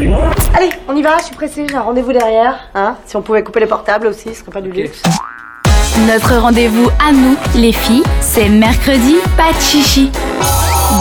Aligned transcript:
Allez, 0.00 0.70
on 0.88 0.96
y 0.96 1.02
va, 1.02 1.18
je 1.18 1.24
suis 1.24 1.34
pressée, 1.34 1.66
j'ai 1.68 1.76
un 1.76 1.82
rendez-vous 1.82 2.12
derrière. 2.12 2.58
Hein 2.74 2.96
si 3.04 3.16
on 3.16 3.22
pouvait 3.22 3.42
couper 3.42 3.60
les 3.60 3.66
portables 3.66 4.06
aussi, 4.06 4.30
ce 4.30 4.40
serait 4.40 4.50
pas 4.50 4.62
du 4.62 4.70
luxe. 4.70 5.02
Notre 6.06 6.36
rendez-vous 6.38 6.88
à 7.06 7.12
nous, 7.12 7.36
les 7.54 7.72
filles, 7.72 8.02
c'est 8.22 8.48
mercredi, 8.48 9.16
pas 9.36 9.52
de 9.52 9.60
chichi. 9.60 10.10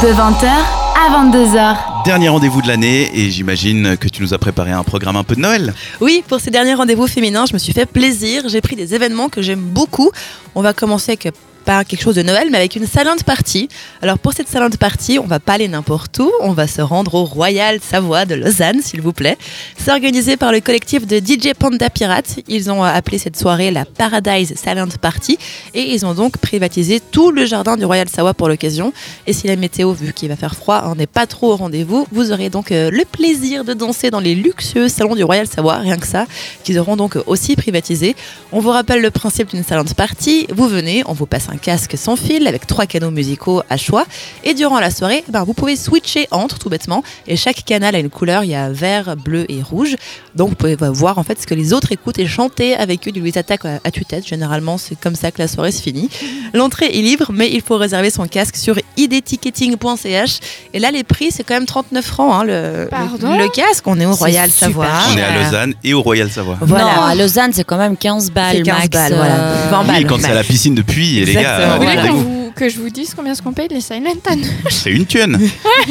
De 0.04 0.08
20h 0.10 0.48
à 0.48 1.26
22h. 1.26 1.78
Dernier 2.04 2.28
rendez-vous 2.28 2.62
de 2.62 2.68
l'année 2.68 3.10
et 3.14 3.32
j'imagine 3.32 3.96
que 3.96 4.10
tu 4.10 4.22
nous 4.22 4.34
as 4.34 4.38
préparé 4.38 4.72
un 4.72 4.84
programme 4.84 5.16
un 5.16 5.24
peu 5.24 5.36
de 5.36 5.42
Noël. 5.42 5.74
Oui, 6.02 6.22
pour 6.28 6.42
ces 6.42 6.52
derniers 6.52 6.74
rendez-vous 6.74 7.08
féminins, 7.08 7.46
je 7.46 7.54
me 7.54 7.58
suis 7.58 7.72
fait 7.72 7.86
plaisir. 7.86 8.44
J'ai 8.50 8.60
pris 8.60 8.76
des 8.76 8.96
événements 8.96 9.30
que 9.30 9.42
j'aime 9.42 9.62
beaucoup. 9.62 10.12
On 10.56 10.62
va 10.62 10.74
commencer 10.74 11.12
avec 11.12 11.34
quelque 11.70 12.02
chose 12.02 12.16
de 12.16 12.24
Noël, 12.24 12.48
mais 12.52 12.58
avec 12.58 12.76
une 12.76 12.88
salade 12.88 13.24
party. 13.24 13.70
Alors 14.02 14.18
pour 14.18 14.34
cette 14.34 14.48
salade 14.48 14.76
party, 14.78 15.20
on 15.20 15.28
va 15.28 15.40
pas 15.40 15.54
aller 15.54 15.68
n'importe 15.68 16.20
où, 16.20 16.32
on 16.42 16.54
va 16.54 16.68
se 16.68 16.82
rendre 16.82 17.14
au 17.16 17.26
Royal 17.26 17.80
Savoie 17.80 18.26
de 18.26 18.36
Lausanne, 18.36 18.82
s'il 18.82 19.02
vous 19.02 19.14
plaît. 19.14 19.38
C'est 19.78 19.92
organisé 19.92 20.36
par 20.36 20.52
le 20.52 20.62
collectif 20.62 21.06
de 21.06 21.18
DJ 21.18 21.54
Panda 21.58 21.90
Pirates. 21.90 22.40
Ils 22.48 22.72
ont 22.72 22.84
appelé 22.84 23.18
cette 23.20 23.38
soirée 23.38 23.70
la 23.72 23.86
Paradise 23.86 24.56
Silent 24.56 24.90
Party 25.00 25.38
et 25.76 25.94
ils 25.94 26.06
ont 26.06 26.14
donc 26.14 26.38
privatisé 26.38 27.00
tout 27.00 27.32
le 27.32 27.46
jardin 27.46 27.78
du 27.78 27.86
Royal 27.86 28.10
Savoie 28.10 28.34
pour 28.34 28.50
l'occasion. 28.50 28.92
Et 29.28 29.34
si 29.34 29.48
la 29.48 29.56
météo, 29.56 29.94
vu 29.94 30.12
qu'il 30.14 30.30
va 30.30 30.36
faire 30.36 30.56
froid, 30.56 30.94
n'est 30.96 31.08
pas 31.08 31.28
trop 31.28 31.54
au 31.54 31.56
rendez-vous, 31.56 32.08
vous 32.12 32.32
aurez 32.32 32.50
donc 32.50 32.72
euh, 32.72 32.90
le 32.92 33.06
plaisir 33.06 33.64
de 33.64 33.74
danser 33.74 34.10
dans 34.10 34.20
les 34.20 34.34
luxueux 34.36 34.90
salons 34.90 35.16
du 35.16 35.24
Royal 35.24 35.48
Savoie, 35.48 35.78
rien 35.78 35.98
que 35.98 36.08
ça, 36.08 36.26
qu'ils 36.64 36.80
auront 36.80 36.96
donc 36.96 37.18
aussi 37.28 37.56
privatisé. 37.56 38.16
On 38.52 38.60
vous 38.60 38.72
rappelle 38.72 39.02
le 39.02 39.12
principe 39.12 39.50
d'une 39.50 39.64
silent 39.64 39.86
party. 39.96 40.48
Vous 40.54 40.68
venez, 40.68 41.04
on 41.06 41.14
vous 41.14 41.26
passe 41.28 41.48
un 41.50 41.59
casque 41.60 41.98
sans 41.98 42.16
fil 42.16 42.48
avec 42.48 42.68
trois 42.68 42.86
canaux 42.86 43.12
musicaux 43.12 43.62
à 43.70 43.78
choix. 43.78 44.06
Et 44.44 44.54
durant 44.54 44.80
la 44.80 44.92
soirée, 44.92 45.24
ben, 45.30 45.44
vous 45.44 45.54
pouvez 45.54 45.76
switcher 45.76 46.28
entre 46.32 46.60
tout 46.60 46.70
bêtement. 46.70 47.04
Et 47.28 47.36
chaque 47.36 47.64
canal 47.66 47.96
a 47.96 48.00
une 48.00 48.10
couleur. 48.10 48.44
Il 48.44 48.52
y 48.52 48.56
a 48.56 48.70
vert, 48.70 49.16
bleu 49.16 49.46
et 49.50 49.62
rouge. 49.62 49.96
Donc 50.36 50.50
vous 50.50 50.56
pouvez 50.56 50.76
voir 50.76 51.18
en 51.18 51.24
fait 51.24 51.42
ce 51.42 51.48
que 51.48 51.56
les 51.56 51.74
autres 51.74 51.92
écoutent 51.92 52.20
et 52.20 52.28
chanter 52.28 52.76
avec 52.76 53.08
eux 53.08 53.12
du 53.12 53.20
Louis 53.20 53.34
Attaque 53.36 53.66
à 53.66 53.92
tue-tête. 53.92 54.28
Généralement, 54.28 54.78
c'est 54.78 55.00
comme 55.00 55.16
ça 55.16 55.32
que 55.32 55.40
la 55.40 55.48
soirée 55.48 55.72
se 55.72 55.82
finit. 55.82 56.10
L'entrée 56.54 56.88
est 56.88 57.02
libre, 57.02 57.32
mais 57.34 57.50
il 57.52 57.62
faut 57.62 57.78
réserver 57.78 58.10
son 58.10 58.28
casque 58.28 58.56
sur 58.56 58.76
idticketing.ch. 58.98 60.40
Et 60.74 60.80
là, 60.80 60.92
les 60.92 61.04
prix, 61.04 61.32
c'est 61.32 61.44
quand 61.44 61.56
même 61.56 61.66
39 61.66 62.06
francs 62.06 62.34
hein, 62.34 62.44
le, 62.44 62.90
le, 63.22 63.50
casque. 63.52 63.86
On 63.88 64.00
est 64.00 64.06
au 64.06 64.14
Royal 64.14 64.50
Savoie. 64.50 64.88
On 65.14 65.18
est 65.18 65.22
à 65.22 65.44
Lausanne 65.44 65.74
et 65.84 65.94
au 65.94 66.02
Royal 66.02 66.30
Savoie. 66.30 66.58
Voilà. 66.62 66.96
Non, 66.96 67.02
à 67.02 67.16
Lausanne, 67.16 67.52
c'est 67.54 67.64
quand 67.64 67.78
même 67.78 67.98
15 67.98 68.32
balles. 68.32 68.64
15 68.64 68.90
balles, 68.90 69.14
voilà. 69.14 69.68
20 69.72 69.84
balles. 69.84 69.96
Oui, 69.98 70.06
quand 70.06 70.20
c'est 70.20 70.32
à 70.32 70.34
la 70.34 70.44
piscine 70.44 70.76
depuis, 70.76 71.26
les 71.26 71.34
gars. 71.34 71.49
Vous 71.58 71.78
voulez 71.78 72.52
que 72.56 72.68
je 72.68 72.80
vous 72.80 72.90
dise 72.90 73.14
combien 73.16 73.34
ce 73.36 73.42
qu'on 73.42 73.54
paye 73.54 73.68
les 73.70 73.82
Silent 73.82 74.16
C'est 74.70 74.92
une 74.92 75.06
thune. 75.06 75.40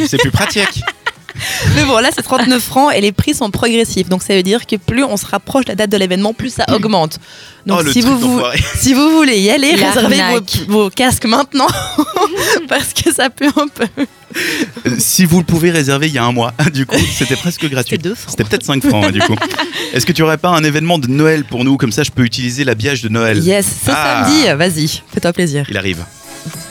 c'est 0.06 0.18
plus 0.18 0.30
pratique. 0.30 0.82
Mais 1.76 1.84
bon, 1.84 1.98
là, 1.98 2.10
c'est 2.14 2.22
39 2.22 2.62
francs 2.62 2.92
et 2.94 3.00
les 3.00 3.12
prix 3.12 3.34
sont 3.34 3.50
progressifs. 3.50 4.08
Donc, 4.08 4.22
ça 4.22 4.34
veut 4.34 4.42
dire 4.42 4.66
que 4.66 4.76
plus 4.76 5.04
on 5.04 5.16
se 5.16 5.26
rapproche 5.26 5.64
de 5.64 5.70
la 5.70 5.76
date 5.76 5.90
de 5.90 5.96
l'événement, 5.96 6.34
plus 6.34 6.52
ça 6.52 6.64
augmente. 6.72 7.18
Donc, 7.66 7.82
oh, 7.86 7.92
si, 7.92 8.00
vous, 8.00 8.42
si 8.76 8.94
vous 8.94 9.10
voulez 9.10 9.38
y 9.38 9.50
aller, 9.50 9.74
réservez 9.74 10.20
vos, 10.32 10.72
vos, 10.72 10.90
casques 10.90 11.26
maintenant 11.26 11.68
parce 12.68 12.92
que 12.92 13.12
ça 13.12 13.30
peut 13.30 13.50
un 13.56 13.68
peu. 13.68 13.86
Si 14.98 15.24
vous 15.24 15.38
le 15.38 15.44
pouvez 15.44 15.70
réserver 15.70 16.08
il 16.08 16.14
y 16.14 16.18
a 16.18 16.24
un 16.24 16.32
mois, 16.32 16.52
du 16.72 16.86
coup, 16.86 16.96
c'était 17.12 17.36
presque 17.36 17.68
gratuit. 17.68 17.98
C'était 18.26 18.44
peut-être 18.44 18.64
5 18.64 18.82
francs, 18.84 19.04
hein, 19.06 19.10
du 19.10 19.20
coup. 19.20 19.36
Est-ce 19.92 20.06
que 20.06 20.12
tu 20.12 20.22
aurais 20.22 20.38
pas 20.38 20.50
un 20.50 20.64
événement 20.64 20.98
de 20.98 21.08
Noël 21.08 21.44
pour 21.44 21.64
nous? 21.64 21.76
Comme 21.76 21.92
ça, 21.92 22.02
je 22.02 22.10
peux 22.10 22.24
utiliser 22.24 22.64
l'habillage 22.64 23.02
de 23.02 23.08
Noël. 23.08 23.38
Yes, 23.38 23.66
ce 23.84 23.90
ah. 23.90 24.24
samedi, 24.26 24.46
vas-y, 24.56 25.02
fais-toi 25.12 25.32
plaisir. 25.32 25.66
Il 25.68 25.76
arrive. 25.76 26.04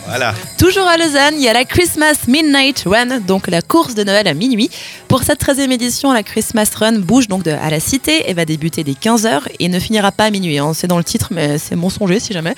Voilà. 0.07 0.33
Toujours 0.57 0.87
à 0.87 0.95
Lausanne, 0.95 1.33
il 1.35 1.41
y 1.41 1.49
a 1.49 1.53
la 1.53 1.65
Christmas 1.65 2.15
Midnight 2.29 2.83
Run, 2.85 3.19
donc 3.19 3.47
la 3.47 3.61
course 3.61 3.93
de 3.93 4.05
Noël 4.05 4.25
à 4.27 4.33
minuit. 4.33 4.69
Pour 5.09 5.23
cette 5.23 5.43
13e 5.43 5.69
édition, 5.69 6.13
la 6.13 6.23
Christmas 6.23 6.69
Run 6.75 6.99
bouge 6.99 7.27
donc 7.27 7.43
de, 7.43 7.51
à 7.51 7.69
la 7.69 7.81
cité 7.81 8.29
et 8.29 8.33
va 8.33 8.45
débuter 8.45 8.85
dès 8.85 8.93
15h 8.93 9.41
et 9.59 9.67
ne 9.67 9.79
finira 9.79 10.13
pas 10.13 10.25
à 10.25 10.29
minuit. 10.29 10.59
Hein. 10.59 10.71
C'est 10.73 10.87
dans 10.87 10.97
le 10.97 11.03
titre, 11.03 11.27
mais 11.31 11.57
c'est 11.57 11.75
mensonger 11.75 12.21
si 12.21 12.31
jamais. 12.31 12.55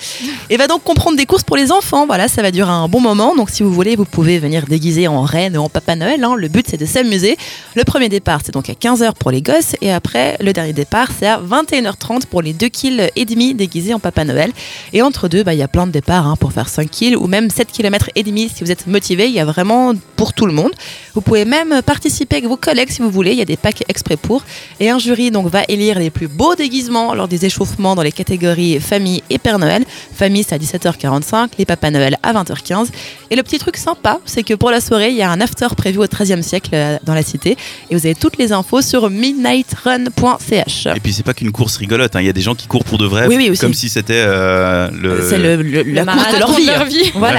Et 0.48 0.56
va 0.56 0.68
donc 0.68 0.84
comprendre 0.84 1.16
des 1.16 1.26
courses 1.26 1.42
pour 1.42 1.56
les 1.56 1.72
enfants. 1.72 2.06
Voilà, 2.06 2.28
ça 2.28 2.40
va 2.40 2.52
durer 2.52 2.70
un 2.70 2.86
bon 2.86 3.00
moment. 3.00 3.34
Donc 3.34 3.50
si 3.50 3.64
vous 3.64 3.72
voulez, 3.72 3.96
vous 3.96 4.04
pouvez 4.04 4.38
venir 4.38 4.66
déguiser 4.66 5.08
en 5.08 5.22
reine 5.22 5.56
ou 5.56 5.62
en 5.62 5.68
Papa 5.68 5.96
Noël. 5.96 6.22
Hein. 6.22 6.36
Le 6.36 6.46
but, 6.46 6.66
c'est 6.68 6.76
de 6.76 6.86
s'amuser. 6.86 7.36
Le 7.74 7.82
premier 7.82 8.08
départ, 8.08 8.42
c'est 8.44 8.54
donc 8.54 8.70
à 8.70 8.74
15h 8.74 9.14
pour 9.18 9.32
les 9.32 9.42
gosses. 9.42 9.74
Et 9.80 9.92
après, 9.92 10.36
le 10.40 10.52
dernier 10.52 10.72
départ, 10.72 11.08
c'est 11.18 11.26
à 11.26 11.40
21h30 11.40 12.26
pour 12.26 12.42
les 12.42 12.52
2 12.52 12.68
kills 12.68 13.10
et 13.16 13.24
demi 13.24 13.54
déguisés 13.54 13.92
en 13.92 13.98
Papa 13.98 14.24
Noël. 14.24 14.52
Et 14.92 15.02
entre 15.02 15.26
deux, 15.26 15.42
bah, 15.42 15.52
il 15.52 15.58
y 15.58 15.64
a 15.64 15.68
plein 15.68 15.88
de 15.88 15.92
départs 15.92 16.28
hein, 16.28 16.36
pour 16.36 16.52
faire 16.52 16.68
5 16.68 16.88
kills 16.88 17.16
ou 17.16 17.26
même 17.26 17.39
7 17.48 17.70
km 17.72 18.10
et 18.14 18.22
demi 18.22 18.50
si 18.54 18.64
vous 18.64 18.70
êtes 18.70 18.86
motivé. 18.86 19.26
Il 19.26 19.32
y 19.32 19.40
a 19.40 19.44
vraiment 19.44 19.94
pour 20.16 20.34
tout 20.34 20.46
le 20.46 20.52
monde. 20.52 20.72
Vous 21.14 21.20
pouvez 21.20 21.44
même 21.44 21.80
participer 21.82 22.36
avec 22.36 22.48
vos 22.48 22.56
collègues 22.56 22.90
si 22.90 23.00
vous 23.00 23.10
voulez. 23.10 23.32
Il 23.32 23.38
y 23.38 23.42
a 23.42 23.46
des 23.46 23.56
packs 23.56 23.84
exprès 23.88 24.16
pour. 24.16 24.44
Et 24.80 24.90
un 24.90 24.98
jury 24.98 25.30
donc 25.30 25.46
va 25.46 25.62
élire 25.68 25.98
les 25.98 26.10
plus 26.10 26.28
beaux 26.28 26.54
déguisements 26.54 27.14
lors 27.14 27.28
des 27.28 27.46
échauffements 27.46 27.94
dans 27.94 28.02
les 28.02 28.12
catégories 28.12 28.80
famille 28.80 29.22
et 29.30 29.38
Père 29.38 29.58
Noël. 29.58 29.84
Famille, 30.14 30.44
c'est 30.46 30.54
à 30.54 30.58
17h45, 30.58 31.50
les 31.58 31.64
Papa 31.64 31.90
Noël 31.90 32.16
à 32.22 32.32
20h15. 32.32 32.88
Et 33.30 33.36
le 33.36 33.42
petit 33.42 33.58
truc 33.58 33.76
sympa, 33.76 34.18
c'est 34.24 34.42
que 34.42 34.54
pour 34.54 34.70
la 34.70 34.80
soirée, 34.80 35.10
il 35.10 35.16
y 35.16 35.22
a 35.22 35.30
un 35.30 35.40
after 35.40 35.68
prévu 35.76 35.98
au 35.98 36.06
13e 36.06 36.42
siècle 36.42 36.70
euh, 36.74 36.98
dans 37.04 37.14
la 37.14 37.22
cité. 37.22 37.56
Et 37.90 37.96
vous 37.96 38.04
avez 38.04 38.14
toutes 38.14 38.38
les 38.38 38.52
infos 38.52 38.82
sur 38.82 39.08
midnightrun.ch. 39.08 40.86
Et 40.86 41.00
puis 41.00 41.12
c'est 41.12 41.22
pas 41.22 41.34
qu'une 41.34 41.52
course 41.52 41.76
rigolote, 41.76 42.16
hein. 42.16 42.20
il 42.20 42.26
y 42.26 42.30
a 42.30 42.32
des 42.32 42.40
gens 42.40 42.54
qui 42.54 42.66
courent 42.66 42.84
pour 42.84 42.98
de 42.98 43.06
vrai, 43.06 43.28
comme 43.60 43.74
si 43.74 43.88
c'était 43.88 44.14
euh, 44.16 44.90
le... 44.92 45.26
C'est 45.28 45.38
la 45.38 46.04
course 46.04 46.32
de 46.32 46.38
leur 46.38 46.52
vie. 46.52 46.66
Leur 46.66 46.84
vie. 46.84 47.12
Voilà, 47.14 47.29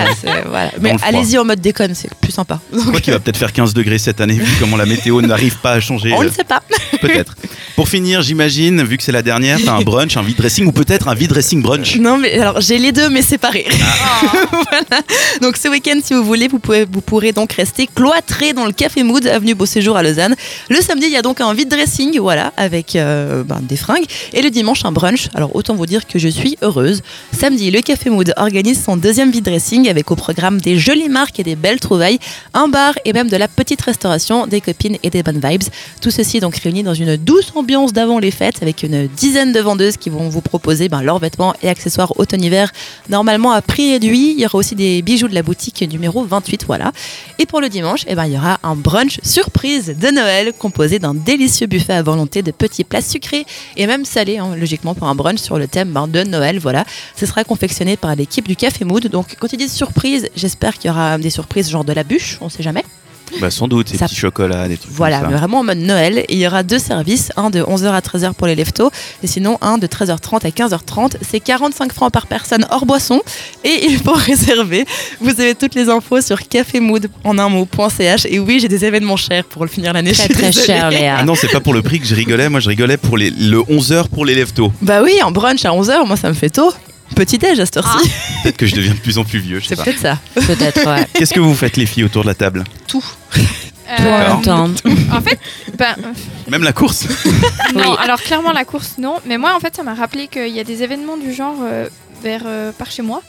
Mais 0.79 0.95
allez-y 1.03 1.37
en 1.37 1.45
mode 1.45 1.61
déconne, 1.61 1.95
c'est 1.95 2.13
plus 2.15 2.31
sympa. 2.31 2.59
Je 2.73 2.79
crois 2.79 2.99
qu'il 2.99 3.13
va 3.13 3.19
peut-être 3.19 3.37
faire 3.37 3.53
15 3.53 3.73
degrés 3.73 3.97
cette 3.97 4.21
année, 4.21 4.33
vu 4.35 4.55
comment 4.59 4.77
la 4.77 4.85
météo 4.85 5.21
n'arrive 5.21 5.57
pas 5.57 5.73
à 5.73 5.79
changer. 5.79 6.13
On 6.13 6.23
ne 6.23 6.29
sait 6.29 6.43
pas. 6.43 6.61
Peut-être. 7.01 7.35
Pour 7.81 7.89
finir, 7.89 8.21
j'imagine, 8.21 8.83
vu 8.83 8.95
que 8.95 9.01
c'est 9.01 9.11
la 9.11 9.23
dernière, 9.23 9.57
t'as 9.65 9.73
un 9.73 9.81
brunch, 9.81 10.15
un 10.15 10.21
vide 10.21 10.37
dressing 10.37 10.67
ou 10.67 10.71
peut-être 10.71 11.07
un 11.07 11.15
vide 11.15 11.31
dressing 11.31 11.63
brunch. 11.63 11.95
Non, 11.97 12.19
mais 12.19 12.39
alors 12.39 12.61
j'ai 12.61 12.77
les 12.77 12.91
deux, 12.91 13.09
mais 13.09 13.23
séparés. 13.23 13.65
Ah. 13.71 14.47
voilà. 14.51 15.03
Donc 15.41 15.57
ce 15.57 15.67
week-end, 15.67 15.97
si 16.03 16.13
vous 16.13 16.23
voulez, 16.23 16.47
vous, 16.47 16.59
pouvez, 16.59 16.85
vous 16.85 17.01
pourrez 17.01 17.31
donc 17.31 17.53
rester 17.53 17.87
cloîtré 17.87 18.53
dans 18.53 18.67
le 18.67 18.71
Café 18.71 19.01
Mood, 19.01 19.25
avenue 19.25 19.55
Beau 19.55 19.65
Séjour 19.65 19.97
à 19.97 20.03
Lausanne. 20.03 20.35
Le 20.69 20.79
samedi, 20.79 21.07
il 21.07 21.11
y 21.11 21.17
a 21.17 21.23
donc 21.23 21.41
un 21.41 21.55
vide 21.55 21.69
dressing, 21.69 22.19
voilà, 22.19 22.53
avec 22.55 22.95
euh, 22.95 23.43
ben, 23.43 23.57
des 23.63 23.77
fringues. 23.77 24.05
Et 24.33 24.43
le 24.43 24.51
dimanche, 24.51 24.85
un 24.85 24.91
brunch. 24.91 25.29
Alors 25.33 25.55
autant 25.55 25.73
vous 25.73 25.87
dire 25.87 26.05
que 26.05 26.19
je 26.19 26.27
suis 26.27 26.59
heureuse. 26.61 27.01
Samedi, 27.31 27.71
le 27.71 27.81
Café 27.81 28.11
Mood 28.11 28.31
organise 28.37 28.83
son 28.83 28.95
deuxième 28.95 29.31
vide 29.31 29.45
dressing 29.45 29.89
avec 29.89 30.11
au 30.11 30.15
programme 30.15 30.61
des 30.61 30.77
jolies 30.77 31.09
marques 31.09 31.39
et 31.39 31.43
des 31.43 31.55
belles 31.55 31.79
trouvailles, 31.79 32.19
un 32.53 32.67
bar 32.67 32.93
et 33.05 33.13
même 33.13 33.27
de 33.29 33.37
la 33.37 33.47
petite 33.47 33.81
restauration, 33.81 34.45
des 34.45 34.61
copines 34.61 34.97
et 35.01 35.09
des 35.09 35.23
bonnes 35.23 35.41
vibes. 35.43 35.63
Tout 35.99 36.11
ceci 36.11 36.39
donc 36.39 36.57
réuni 36.57 36.83
dans 36.83 36.93
une 36.93 37.17
douce 37.17 37.51
ambiance 37.55 37.70
d'avant 37.71 38.19
les 38.19 38.31
fêtes 38.31 38.61
avec 38.61 38.83
une 38.83 39.07
dizaine 39.07 39.53
de 39.53 39.59
vendeuses 39.61 39.95
qui 39.95 40.09
vont 40.09 40.27
vous 40.27 40.41
proposer 40.41 40.89
ben, 40.89 41.01
leurs 41.01 41.19
vêtements 41.19 41.53
et 41.63 41.69
accessoires 41.69 42.19
automne-hiver 42.19 42.69
normalement 43.07 43.51
à 43.51 43.61
prix 43.61 43.93
réduit. 43.93 44.33
Il 44.33 44.41
y 44.41 44.45
aura 44.45 44.57
aussi 44.57 44.75
des 44.75 45.01
bijoux 45.01 45.29
de 45.29 45.33
la 45.33 45.41
boutique 45.41 45.81
numéro 45.89 46.25
28, 46.25 46.65
voilà. 46.65 46.91
Et 47.39 47.45
pour 47.45 47.61
le 47.61 47.69
dimanche, 47.69 48.01
eh 48.07 48.15
ben, 48.15 48.25
il 48.25 48.33
y 48.33 48.37
aura 48.37 48.59
un 48.63 48.75
brunch 48.75 49.19
surprise 49.23 49.95
de 49.97 50.07
Noël 50.09 50.51
composé 50.51 50.99
d'un 50.99 51.13
délicieux 51.13 51.67
buffet 51.67 51.93
à 51.93 52.03
volonté 52.03 52.41
de 52.41 52.51
petits 52.51 52.83
plats 52.83 53.01
sucrés 53.01 53.45
et 53.77 53.87
même 53.87 54.03
salés, 54.03 54.37
hein, 54.37 54.53
logiquement 54.57 54.93
pour 54.93 55.07
un 55.07 55.15
brunch 55.15 55.39
sur 55.39 55.57
le 55.57 55.67
thème 55.67 55.91
ben, 55.91 56.09
de 56.09 56.23
Noël, 56.23 56.59
voilà. 56.59 56.83
Ce 57.15 57.25
sera 57.25 57.45
confectionné 57.45 57.95
par 57.95 58.13
l'équipe 58.17 58.49
du 58.49 58.57
Café 58.57 58.83
Mood. 58.83 59.07
Donc 59.07 59.37
quand 59.39 59.53
ils 59.53 59.57
disent 59.57 59.73
surprise, 59.73 60.27
j'espère 60.35 60.77
qu'il 60.77 60.89
y 60.89 60.91
aura 60.91 61.17
des 61.17 61.29
surprises 61.29 61.69
genre 61.69 61.85
de 61.85 61.93
la 61.93 62.03
bûche, 62.03 62.37
on 62.41 62.49
sait 62.49 62.63
jamais. 62.63 62.83
Bah 63.39 63.49
sans 63.49 63.67
doute, 63.67 63.91
des 63.91 63.97
petits 63.97 64.15
chocolats, 64.15 64.67
des 64.67 64.77
trucs 64.77 64.91
Voilà, 64.91 65.17
comme 65.19 65.27
ça. 65.27 65.31
mais 65.31 65.37
vraiment 65.39 65.59
en 65.59 65.63
mode 65.63 65.77
Noël. 65.77 66.25
il 66.29 66.37
y 66.37 66.45
aura 66.47 66.63
deux 66.63 66.79
services, 66.79 67.31
un 67.37 67.49
de 67.49 67.61
11h 67.61 67.87
à 67.91 67.99
13h 68.01 68.33
pour 68.33 68.47
les 68.47 68.55
leftos, 68.55 68.91
et 69.23 69.27
sinon 69.27 69.57
un 69.61 69.77
de 69.77 69.87
13h30 69.87 70.45
à 70.45 70.49
15h30. 70.49 71.13
C'est 71.21 71.39
45 71.39 71.93
francs 71.93 72.11
par 72.11 72.27
personne 72.27 72.65
hors 72.71 72.85
boisson, 72.85 73.21
et 73.63 73.85
il 73.87 73.97
faut 73.97 74.13
réserver. 74.15 74.85
Vous 75.21 75.29
avez 75.29 75.55
toutes 75.55 75.75
les 75.75 75.89
infos 75.89 76.21
sur 76.21 76.47
cafémood 76.47 77.09
en 77.23 77.37
un 77.37 77.49
mot.ch. 77.49 78.25
Et 78.29 78.39
oui, 78.39 78.59
j'ai 78.61 78.67
des 78.67 78.85
événements 78.85 79.17
chers 79.17 79.45
pour 79.45 79.63
le 79.63 79.69
finir 79.69 79.93
l'année. 79.93 80.11
Très 80.11 80.27
très 80.27 80.51
cher, 80.51 80.89
Léa. 80.91 81.17
Ah 81.19 81.23
non, 81.23 81.35
c'est 81.35 81.47
pas 81.51 81.59
pour 81.61 81.73
le 81.73 81.81
prix 81.81 81.99
que 81.99 82.05
je 82.05 82.15
rigolais. 82.15 82.49
Moi, 82.49 82.59
je 82.59 82.69
rigolais 82.69 82.97
pour 82.97 83.17
les, 83.17 83.29
le 83.29 83.59
11h 83.59 84.09
pour 84.09 84.25
les 84.25 84.35
leftos. 84.35 84.71
Bah 84.81 85.01
oui, 85.03 85.13
en 85.23 85.31
brunch 85.31 85.63
à 85.65 85.69
11h, 85.69 86.05
moi 86.05 86.17
ça 86.17 86.27
me 86.29 86.33
fait 86.33 86.49
tôt. 86.49 86.71
Petit 87.15 87.37
déj 87.37 87.59
à 87.59 87.65
cette 87.65 87.77
heure-ci. 87.77 88.09
Ah. 88.09 88.39
Peut-être 88.43 88.57
que 88.57 88.65
je 88.65 88.73
deviens 88.75 88.93
de 88.93 88.99
plus 88.99 89.17
en 89.17 89.25
plus 89.25 89.39
vieux. 89.39 89.61
C'est 89.65 89.75
peut-être 89.75 89.99
ça. 89.99 90.17
Peut-être, 90.33 90.85
ouais. 90.87 91.05
Qu'est-ce 91.13 91.33
que 91.33 91.41
vous 91.41 91.53
faites, 91.53 91.75
les 91.75 91.85
filles, 91.85 92.05
autour 92.05 92.21
de 92.23 92.27
la 92.27 92.35
table? 92.35 92.63
Tout. 92.91 93.03
Euh, 93.99 94.29
en 95.11 95.21
fait, 95.21 95.39
ben, 95.77 95.95
même 96.47 96.63
la 96.63 96.71
course. 96.71 97.07
non, 97.75 97.95
alors 97.95 98.21
clairement 98.21 98.53
la 98.53 98.63
course 98.63 98.93
non, 98.97 99.17
mais 99.25 99.37
moi 99.37 99.53
en 99.53 99.59
fait 99.59 99.75
ça 99.75 99.83
m'a 99.83 99.93
rappelé 99.93 100.27
qu'il 100.27 100.47
y 100.47 100.61
a 100.61 100.63
des 100.63 100.81
événements 100.81 101.17
du 101.17 101.33
genre 101.33 101.57
euh, 101.61 101.89
vers 102.23 102.43
euh, 102.45 102.71
par 102.71 102.89
chez 102.89 103.01
moi. 103.01 103.21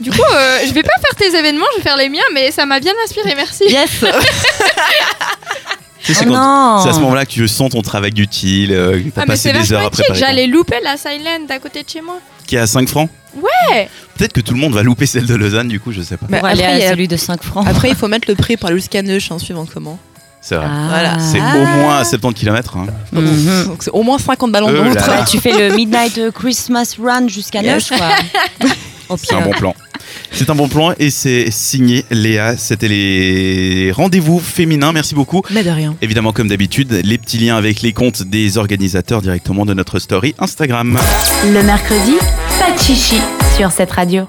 Du 0.00 0.10
coup, 0.10 0.18
je 0.66 0.72
vais 0.72 0.82
pas 0.82 1.00
faire 1.00 1.14
tes 1.16 1.38
événements, 1.38 1.64
je 1.72 1.76
vais 1.78 1.82
faire 1.82 1.96
les 1.96 2.08
miens, 2.08 2.24
mais 2.34 2.50
ça 2.50 2.66
m'a 2.66 2.80
bien 2.80 2.92
inspiré, 3.04 3.34
merci. 3.36 3.64
Yes. 3.68 4.04
c'est 6.04 6.20
à 6.20 6.92
ce 6.92 7.00
moment-là 7.00 7.24
que 7.24 7.30
tu 7.30 7.48
sens 7.48 7.70
ton 7.70 7.82
travail 7.82 8.12
utile, 8.16 8.72
euh, 8.72 9.00
ah, 9.16 9.24
passé 9.24 9.52
des 9.52 9.72
heures 9.72 9.86
à 9.86 9.90
préparer. 9.90 10.18
J'allais 10.18 10.46
louper 10.46 10.80
la 10.82 10.96
Silent 10.96 11.46
à 11.48 11.58
côté 11.58 11.82
de 11.82 11.88
chez 11.88 12.00
moi. 12.00 12.18
Qui 12.46 12.56
est 12.56 12.60
à 12.60 12.66
5 12.66 12.88
francs 12.88 13.08
Ouais 13.36 13.88
Peut-être 14.16 14.32
que 14.32 14.40
tout 14.40 14.54
le 14.54 14.60
monde 14.60 14.74
va 14.74 14.82
louper 14.82 15.06
celle 15.06 15.26
de 15.26 15.34
Lausanne, 15.34 15.68
du 15.68 15.80
coup, 15.80 15.92
je 15.92 16.02
sais 16.02 16.16
pas. 16.16 16.26
Bah, 16.28 16.38
après, 16.38 16.54
il 16.54 16.60
y 16.60 16.84
a 16.84 16.90
celui 16.90 17.08
de 17.08 17.16
5 17.16 17.42
francs. 17.42 17.66
Après, 17.68 17.88
il 17.90 17.96
faut 17.96 18.08
mettre 18.08 18.28
le 18.28 18.34
prix 18.36 18.56
par 18.56 18.70
le 18.70 18.78
scanner, 18.80 19.18
en 19.30 19.38
suivant 19.38 19.66
comment. 19.72 19.98
C'est 20.40 20.56
vrai. 20.56 20.66
Ah. 20.68 20.86
Voilà. 20.88 21.18
C'est 21.18 21.40
Ah. 21.40 21.56
au 21.56 21.64
moins 21.78 21.98
à 21.98 22.04
70 22.04 22.38
km. 22.38 22.76
Hein. 22.76 22.86
Mhm. 23.12 23.64
Donc 23.66 23.82
c'est 23.82 23.90
au 23.90 24.02
moins 24.02 24.18
50 24.18 24.52
ballons 24.52 24.68
Euh 24.68 24.84
d'eau. 24.84 24.94
là. 24.94 25.02
Bah, 25.06 25.24
tu 25.28 25.38
fais 25.38 25.52
le 25.52 25.74
Midnight 25.74 26.20
Christmas 26.32 26.96
Run 27.02 27.28
jusqu'à 27.28 27.62
Yes. 27.62 27.90
9, 27.90 27.98
quoi. 27.98 28.68
C'est 29.16 29.34
un 29.34 29.40
bon 29.42 29.50
plan. 29.52 29.74
C'est 30.30 30.50
un 30.50 30.54
bon 30.54 30.68
plan 30.68 30.92
et 30.98 31.10
c'est 31.10 31.50
signé 31.50 32.04
Léa. 32.10 32.56
C'était 32.56 32.88
les 32.88 33.92
rendez-vous 33.92 34.40
féminins. 34.40 34.92
Merci 34.92 35.14
beaucoup. 35.14 35.42
Mais 35.50 35.62
de 35.62 35.70
rien. 35.70 35.94
Évidemment, 36.02 36.32
comme 36.32 36.48
d'habitude, 36.48 37.00
les 37.04 37.18
petits 37.18 37.38
liens 37.38 37.56
avec 37.56 37.82
les 37.82 37.92
comptes 37.92 38.22
des 38.22 38.58
organisateurs 38.58 39.22
directement 39.22 39.64
de 39.66 39.74
notre 39.74 39.98
story 39.98 40.34
Instagram. 40.38 40.98
Le 41.44 41.62
mercredi, 41.62 42.14
pas 42.58 42.72
de 42.72 42.78
chichi 42.78 43.20
sur 43.56 43.70
cette 43.70 43.92
radio. 43.92 44.26